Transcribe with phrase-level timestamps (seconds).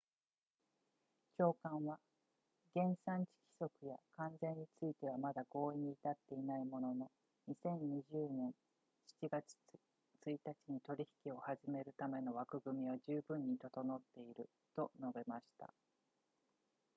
[1.37, 1.99] 長官は
[2.73, 7.11] 原産地規則や関税についてはまだ合意に至っていないものの
[7.47, 8.01] 2020
[8.31, 8.51] 年
[9.23, 9.55] 7月
[10.27, 15.71] 1日に取引を始めるための枠組みは十分に整っていると述べました